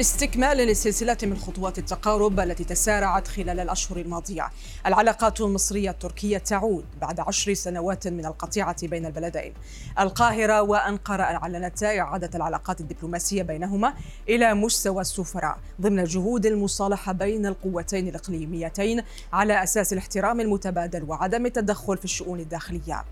[0.00, 4.50] في استكمال لسلسلة من خطوات التقارب التي تسارعت خلال الأشهر الماضية.
[4.86, 9.54] العلاقات المصرية التركية تعود بعد عشر سنوات من القطيعة بين البلدين.
[9.98, 13.94] القاهرة وأنقرة أعلنتا إعادة العلاقات الدبلوماسية بينهما
[14.28, 21.96] إلى مستوى السفراء ضمن جهود المصالحة بين القوتين الإقليميتين على أساس الاحترام المتبادل وعدم التدخل
[21.96, 23.04] في الشؤون الداخلية.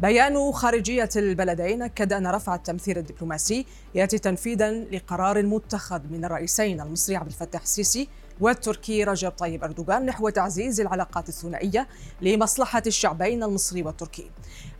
[0.00, 7.16] بيان خارجية البلدين أكد أن رفع التمثيل الدبلوماسي يأتي تنفيذا لقرار متخذ من الرئيسين المصري
[7.16, 8.08] عبد الفتاح السيسي
[8.40, 11.88] والتركي رجب طيب أردوغان نحو تعزيز العلاقات الثنائية
[12.22, 14.30] لمصلحة الشعبين المصري والتركي.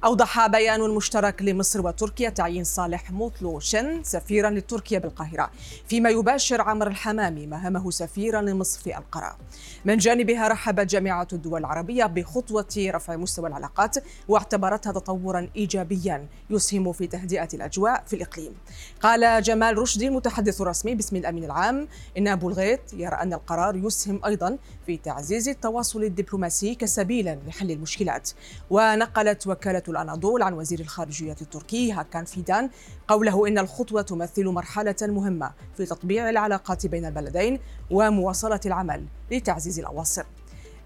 [0.05, 5.51] أوضح بيان مشترك لمصر وتركيا تعيين صالح موتلوشن سفيرا لتركيا بالقاهرة
[5.89, 9.37] فيما يباشر عمر الحمامي مهامه سفيرا لمصر في أنقرة
[9.85, 13.97] من جانبها رحبت جامعة الدول العربية بخطوة رفع مستوى العلاقات
[14.29, 18.55] واعتبرتها تطورا إيجابيا يسهم في تهدئة الأجواء في الإقليم.
[19.03, 21.89] قال جمال رشدي المتحدث الرسمي باسم الأمين العام
[22.19, 28.31] إن أبو الغيط يرى أن القرار يسهم أيضا في تعزيز التواصل الدبلوماسي كسبيل لحل المشكلات
[28.71, 32.71] ونقلت وكالة الأناضول عن وزير الخارجية التركي هاكان فيدان
[33.09, 40.25] قوله إن الخطوة تمثل مرحلة مهمة في تطبيع العلاقات بين البلدين ومواصلة العمل لتعزيز الأواصر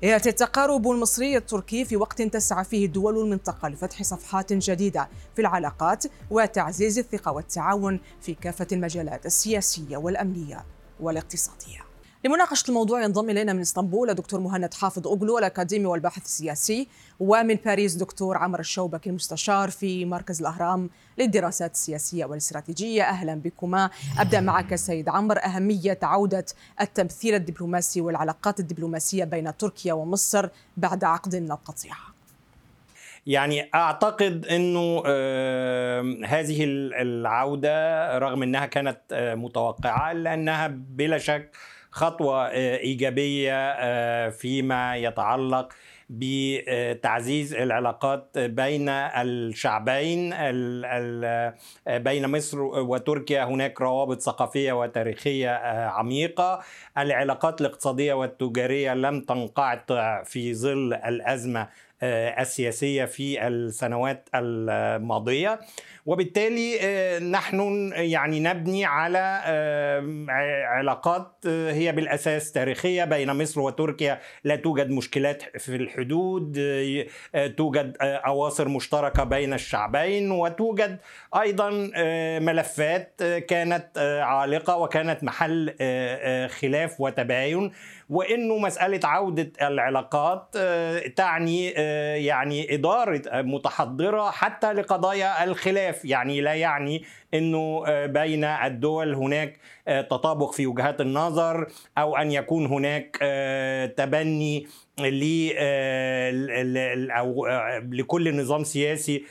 [0.03, 6.05] يأتي التقارب المصري التركي في وقت تسعى فيه دول المنطقة لفتح صفحات جديدة في العلاقات
[6.31, 10.65] وتعزيز الثقة والتعاون في كافة المجالات السياسية والأمنية
[11.01, 11.88] والاقتصادية.
[12.25, 16.89] لمناقشة الموضوع ينضم إلينا من إسطنبول الدكتور مهند حافظ أوغلو الأكاديمي والباحث السياسي
[17.21, 23.03] ومن باريس دكتور عمر الشوبكي المستشار في مركز الأهرام للدراسات السياسية والاستراتيجية.
[23.03, 23.91] أهلا بكما.
[24.19, 25.45] أبدأ معك سيد عمر.
[25.45, 26.45] أهمية عودة
[26.81, 31.99] التمثيل الدبلوماسي والعلاقات الدبلوماسية بين تركيا ومصر بعد عقد من القطيعة
[33.27, 34.99] يعني أعتقد إنه
[36.27, 36.65] هذه
[37.01, 41.51] العودة رغم إنها كانت متوقعة لأنها بلا شك
[41.91, 45.73] خطوة إيجابية فيما يتعلق
[46.11, 50.31] بتعزيز العلاقات بين الشعبين
[51.87, 53.45] بين مصر وتركيا.
[53.45, 55.51] هناك روابط ثقافية وتاريخية
[55.87, 56.61] عميقة.
[56.99, 61.69] العلاقات الاقتصادية والتجارية لم تنقطع في ظل الأزمة
[62.03, 65.61] السياسية في السنوات الماضية.
[66.07, 66.79] وبالتالي
[67.31, 69.43] نحن يعني نبني على
[70.69, 74.21] علاقات هي بالأساس تاريخية بين مصر وتركيا.
[74.45, 76.53] لا توجد مشكلات في الحدود
[77.57, 80.31] توجد اواصر مشتركة بين الشعبين.
[80.31, 80.99] وتوجد
[81.41, 81.71] أيضا
[82.39, 85.75] ملفات كانت عالقة وكانت محل
[86.49, 87.73] خلاف وتباين.
[88.11, 90.59] وإنه مسألة عودة العلاقات
[91.17, 91.75] تعني
[92.17, 96.05] يعني إدارة متحضرة حتى لقضايا الخلاف.
[96.05, 97.05] يعني لا يعني
[97.35, 99.57] إنه بين الدول هناك
[99.87, 101.67] تطابق في وجهات النظر
[101.99, 103.17] أو أن يكون هناك
[103.97, 104.67] تبني
[107.11, 107.47] أو
[107.93, 109.25] لكل نظام سياسي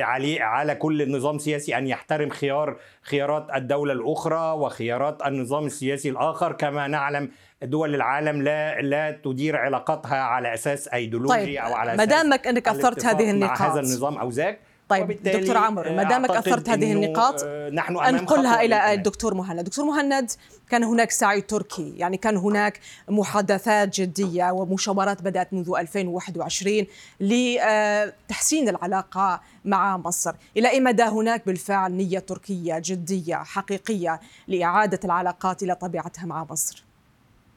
[0.00, 6.52] عليه على كل نظام سياسي أن يحترم خيار خيارات الدولة الأخرى وخيارات النظام السياسي الآخر.
[6.52, 7.30] كما نعلم
[7.62, 12.68] دول العالم لا لا تدير علاقاتها على أساس ايديولوجي طيب أو على ما دامك أنك
[12.68, 16.92] أثرت هذه النقاط مع هذا النظام أو ذاك طيب دكتور عمرو ما دامك أثرت هذه
[16.92, 19.60] النقاط نحن انقلها إلى الدكتور مهند.
[19.60, 20.30] دكتور مهند
[20.70, 26.86] كان هناك سعي تركي يعني كان هناك محادثات جدية ومشاورات بدأت منذ 2021
[27.20, 30.34] لتحسين العلاقة مع مصر.
[30.56, 36.89] إلى أي مدى هناك بالفعل نية تركية جدية حقيقية لإعادة العلاقات إلى طبيعتها مع مصر؟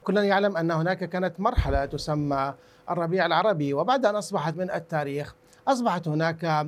[0.03, 2.53] كلنا يعلم أن هناك كانت مرحلة تسمى
[2.89, 5.35] الربيع العربي وبعد أن أصبحت من التاريخ
[5.67, 6.67] أصبحت هناك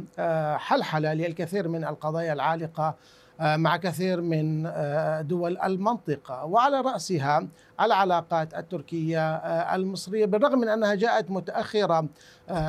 [0.59, 2.95] حلحلة للكثير من القضايا العالقة
[3.39, 4.63] مع كثير من
[5.27, 6.45] دول المنطقة.
[6.45, 7.47] وعلى رأسها
[7.81, 9.35] العلاقات التركية
[9.75, 12.07] المصرية بالرغم من أنها جاءت متأخرة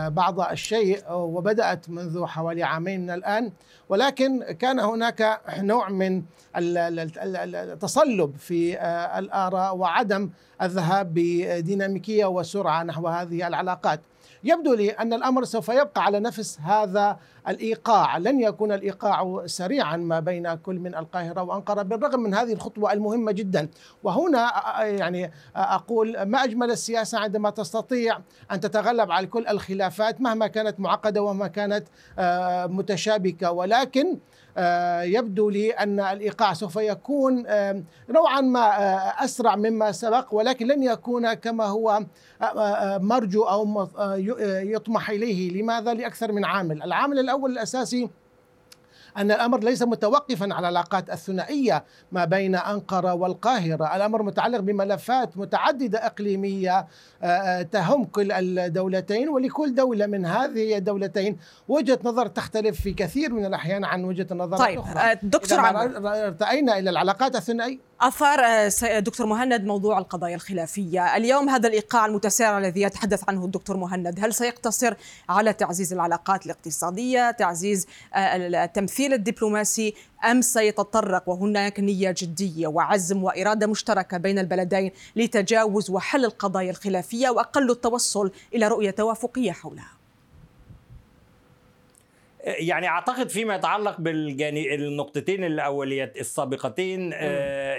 [0.08, 3.52] بعض الشيء وبدأت منذ حوالي عامين من الآن.
[3.88, 6.22] ولكن كان هناك نوع من
[6.56, 8.80] التصلب في
[9.18, 10.30] الآراء وعدم
[10.62, 14.00] الذهاب بديناميكية وسرعة نحو هذه العلاقات.
[14.46, 20.20] يبدو لي أن الأمر سوف يبقى على نفس هذا الإيقاع، لن يكون الإيقاع سريعا ما
[20.20, 23.68] بين كل من القاهرة وأنقرة بالرغم من هذه الخطوة المهمة جدا.
[24.02, 24.52] وهنا
[24.82, 28.18] يعني أقول ما أجمل السياسة عندما تستطيع
[28.52, 31.84] أن تتغلب على كل الخلافات مهما كانت معقدة وما كانت
[32.72, 33.50] متشابكة.
[33.50, 34.18] ولكن
[35.02, 37.44] يبدو لي أن الإيقاع سوف يكون
[38.10, 42.04] نوعا ما آه، أسرع مما سبق ولكن لن يكون كما هو
[42.42, 43.88] آه، مرجو أو
[44.62, 45.62] يطمح إليه.
[45.62, 46.82] لماذا؟ لأكثر من عامل.
[46.82, 48.10] العامل الأول الأساسي
[49.16, 53.96] أن الأمر ليس متوقفا على العلاقات الثنائية ما بين أنقرة والقاهرة.
[53.96, 56.86] الأمر متعلق بملفات متعددة إقليمية
[57.22, 61.36] آه، آه، تهم كل الدولتين ولكل دولة من هذه الدولتين
[61.68, 65.96] وجهة نظر تختلف في كثير من الأحيان عن وجهة النظر طيب الأخرى آه، دكتور عمر
[66.26, 67.78] ارتأينا إلى العلاقات الثنائية.
[68.00, 71.16] أثار دكتور مهند موضوع القضايا الخلافية.
[71.16, 74.20] اليوم هذا الإيقاع المتسارع الذي يتحدث عنه الدكتور مهند.
[74.20, 74.94] هل سيقتصر
[75.28, 79.94] على تعزيز العلاقات الاقتصادية تعزيز التمثيل الدبلوماسي
[80.30, 87.70] أم سيتطرق وهناك نية جدية وعزم وإرادة مشتركة بين البلدين لتجاوز وحل القضايا الخلافية وأقل
[87.70, 89.96] التوصل إلى رؤية توافقية حولها؟
[92.46, 97.75] يعني أعتقد فيما يتعلق بالنقطتين الاوليات السابقتين آه، آه،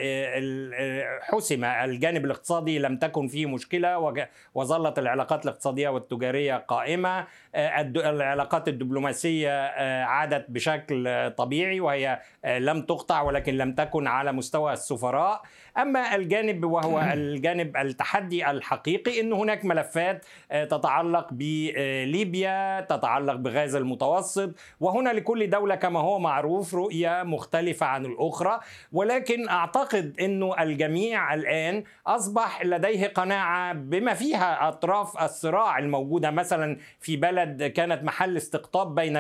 [1.22, 4.14] حسم الجانب الاقتصادي لم تكن فيه مشكلة
[4.54, 7.28] وظلت العلاقات الاقتصادية والتجارية قائمة.
[7.56, 9.68] آه، العلاقات الدبلوماسية
[10.04, 15.42] عادت بشكل طبيعي وهي لم تقطع ولكن لم تكن على مستوى السفراء.
[15.78, 25.10] أما الجانب وهو الجانب التحدي الحقيقي إن هناك ملفات تتعلق بليبيا تتعلق بغاز المتوسط وهنا
[25.10, 28.60] لكل دولة كما هو معروف رؤية مختلفة عن الأخرى.
[28.94, 29.50] ولكن
[29.88, 36.32] أعتقد أنه الجميع الآن أصبح لديه قناعة بما فيها أطراف الصراع الموجودة.
[36.32, 39.18] مثلا في بلد كانت محل استقطاب بين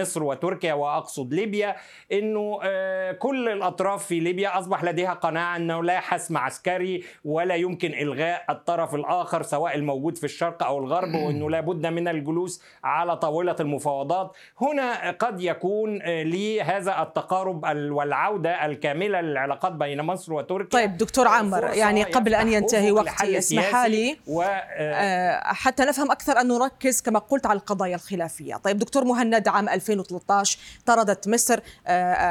[0.00, 1.76] مصر وتركيا وأقصد ليبيا
[2.12, 7.92] أنه آه، كل الأطراف في ليبيا أصبح لديها قناعة أنه لا حسم عسكري ولا يمكن
[7.94, 13.16] إلغاء الطرف الآخر سواء الموجود في الشرق أو الغرب وأنه لا بد من الجلوس على
[13.16, 14.36] طاولة المفاوضات.
[14.60, 20.80] هنا قد يكون آه، لهذا التقارب والعودة الكاملة للعلاقات بين مصر وتركيا.
[20.80, 24.42] طيب دكتور عمر يعني قبل أن ينتهي وقتي اسمح لي و...
[24.42, 28.56] آه، آه، حتى نفهم أكثر أن نركز كما قلت على القضايا الخلافية.
[28.56, 31.60] طيب دكتور مهند عام 2013 طردت مصر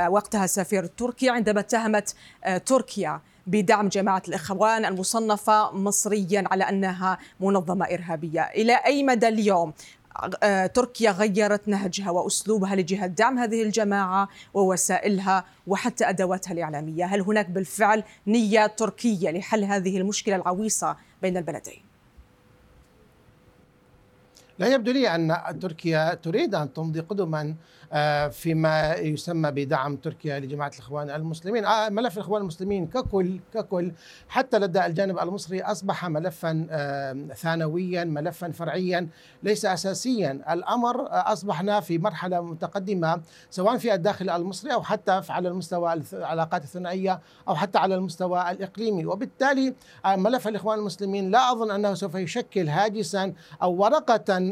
[0.09, 2.15] وقتها السفير التركي عندما اتهمت
[2.65, 8.41] تركيا بدعم جماعة الإخوان المصنفة مصريا على أنها منظمة إرهابية.
[8.41, 9.73] إلى أي مدى اليوم آه،
[10.73, 18.03] تركيا غيرت نهجها وأسلوبها لجهة دعم هذه الجماعة ووسائلها وحتى أدواتها الإعلامية، هل هناك بالفعل
[18.27, 21.88] نية تركية لحل هذه المشكلة العويصة بين البلدين؟
[24.59, 27.55] لا يبدو لي أن تركيا تريد أن تمضي قدما
[27.93, 31.65] آه، فيما يسمى بدعم تركيا لجماعة الإخوان المسلمين.
[31.65, 33.91] آه، ملف الإخوان المسلمين ككل ككل.
[34.27, 39.07] حتى لدى الجانب المصري أصبح ملفا آه، ثانويا ملفا فرعيا
[39.43, 40.31] ليس اساسيا.
[40.49, 47.19] الأمر أصبحنا في مرحلة متقدمة سواء في الداخل المصري أو حتى على المستوى العلاقات الثنائية
[47.47, 49.05] أو حتى على المستوى الإقليمي.
[49.05, 49.73] وبالتالي
[50.05, 53.75] ملف الإخوان المسلمين لا أظن أنه سوف يشكل هاجسا أو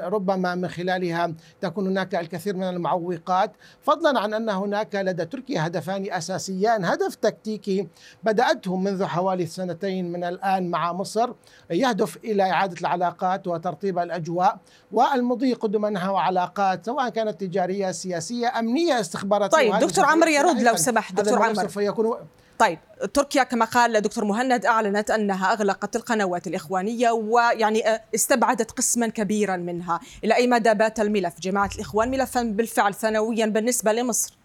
[0.01, 3.51] ربما من خلالها تكون هناك الكثير من المعوقات.
[3.81, 7.87] فضلا عن أن هناك لدى تركيا هدفان أساسيان هدف تكتيكي
[8.23, 11.29] بدأته منذ حوالي سنتين من الآن مع مصر
[11.71, 14.57] يهدف إلى إعادة العلاقات وترطيب الأجواء
[14.91, 19.57] والمضي قدما نحو علاقات سواء كانت تجارية سياسية أمنية استخباراتية.
[19.57, 21.61] طيب دكتور عمرو يرد لو سمحت دكتور عمرو.
[21.61, 22.17] سوف يكون
[22.59, 22.79] طيب
[23.13, 29.57] تركيا كما قال دكتور مهند أعلنت أنها أغلقت القنوات الإخوانية ويعني آه، استبعدت قسما كبيرا
[29.57, 34.36] منها، إلى أي مدى بات الملف جماعة الإخوان ملفا بالفعل ثانويا بالنسبة لمصر؟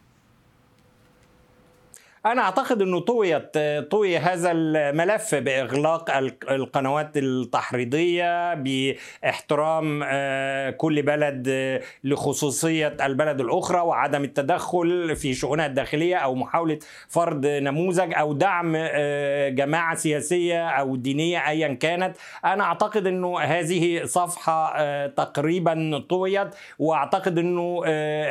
[2.26, 3.58] أنا أعتقد إنه طويت
[3.90, 6.10] طوي هذا الملف بإغلاق
[6.50, 16.16] القنوات التحريضية بإحترام آه، كل بلد آه، لخصوصية البلد الأخرى وعدم التدخل في شؤونها الداخليه
[16.16, 22.16] أو محاولة فرض نموذج أو دعم آه، جماعة سياسية أو دينية ايا كانت.
[22.44, 26.48] أنا أعتقد إنه هذه صفحة تقريبا طويت
[26.78, 27.82] وأعتقد إنه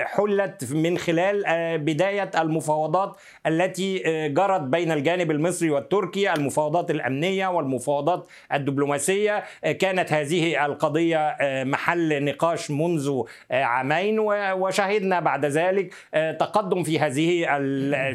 [0.03, 1.43] حلت من خلال
[1.77, 3.17] بداية المفاوضات
[3.47, 9.43] التي التي جرت بين الجانب المصري والتركي المفاوضات الأمنية والمفاوضات الدبلوماسية.
[9.79, 13.21] كانت هذه القضية محل نقاش منذ
[13.51, 15.93] عامين وشهدنا بعد ذلك
[16.39, 17.45] تقدم في هذه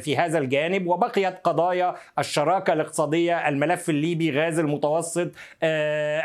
[0.00, 0.86] في هذا الجانب.
[0.86, 5.30] وبقيت قضايا الشراكة الاقتصادية الملف الليبي غاز المتوسط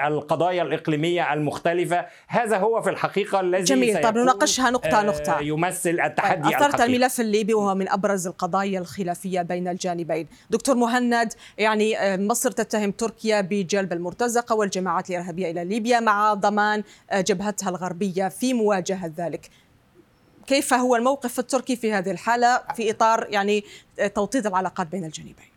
[0.07, 2.05] القضايا الإقليمية المختلفة.
[2.27, 4.01] هذا هو في الحقيقة الذي جميل.
[4.01, 5.39] طب نناقشها نقطة نقطة.
[5.41, 9.30] يمثل التحدي طيب، أثرت الملف الليبي وهو من أبرز القضايا الخلافية.
[9.39, 10.27] بين الجانبين.
[10.49, 16.83] دكتور مهند يعني آه، مصر تتهم تركيا بجلب المرتزقة والجماعات الإرهابية إلى ليبيا مع ضمان
[17.09, 19.49] آه، جبهتها الغربية في مواجهة ذلك.
[20.47, 23.63] كيف هو الموقف التركي في هذه الحالة في إطار يعني
[23.99, 25.50] آه، توطيد العلاقات بين الجانبين؟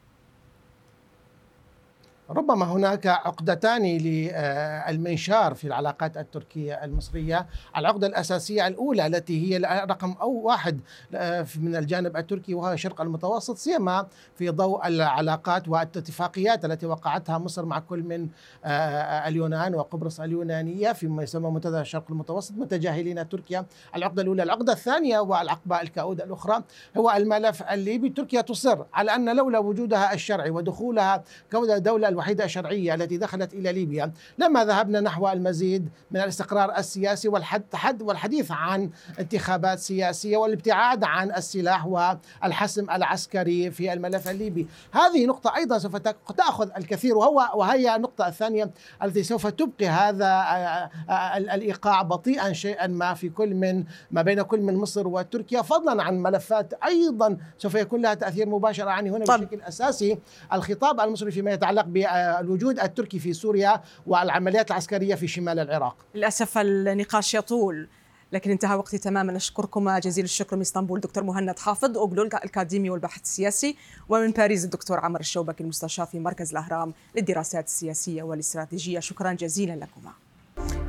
[2.31, 7.47] ربما هناك عقدتان للمنشار في العلاقات التركية المصرية.
[7.77, 9.59] العقدة الأساسية الأولى التي هي
[9.91, 10.81] رقم أو واحد
[11.15, 17.65] آه، من الجانب التركي وهو الشرق المتوسط سيما في ضوء العلاقات والاتفاقيات التي وقعتها مصر
[17.65, 18.29] مع كل من
[18.65, 23.67] آه، اليونان وقبرص اليونانية فيما يسمى منتدى الشرق المتوسط متجاهلين تركيا.
[23.97, 26.63] العقدة الأولى العقدة الثانية والعقبة الكؤود الأخرى
[26.97, 28.09] هو الملف الليبي.
[28.09, 34.13] تركيا تصر على أن لولا وجودها الشرعي ودخولها كدولة الوحيدة الشرعية التي دخلت إلى ليبيا.
[34.39, 41.87] لما ذهبنا نحو المزيد من الاستقرار السياسي والحد والحديث عن انتخابات سياسية والابتعاد عن السلاح
[41.87, 44.67] والحسم العسكري في الملف الليبي.
[44.93, 45.97] هذه نقطة أيضا سوف
[46.37, 48.71] تأخذ الكثير وهو وهي النقطة الثانية
[49.03, 54.43] التي سوف تبقي هذا آه، آه، الإيقاع بطيئا شيئا ما في كل من ما بين
[54.43, 55.63] كل من مصر وتركيا.
[55.63, 60.19] فضلا عن ملفات أيضا سوف يكون لها تأثير مباشر عني هنا بشكل أساسي
[60.53, 61.97] الخطاب المصري فيما يتعلق ب
[62.41, 65.97] الوجود التركي في سوريا والعمليات العسكرية في شمال العراق.
[66.15, 67.89] للأسف النقاش يطول
[68.33, 69.37] لكن انتهى وقتي تماما.
[69.37, 73.77] أشكركم جزيل الشكر من إسطنبول دكتور مهند حافظ اوغلو الاكاديمي والبحث السياسي
[74.09, 79.01] ومن باريس الدكتور عمر الشوبكي المستشار في مركز الأهرام للدراسات السياسية والاستراتيجية.
[79.01, 80.13] شكرا جزيلا لكما.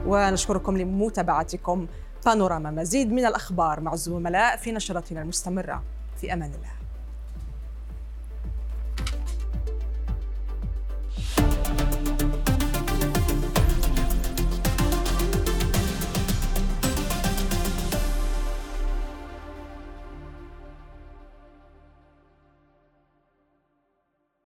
[0.06, 1.88] ونشكركم لمتابعتكم.
[2.26, 5.84] بانوراما مزيد من الأخبار مع الزملاء في نشرتنا المستمرة.
[6.22, 6.85] في أمان الله.